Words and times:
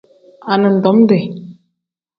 Anidomiti. 0.53 1.19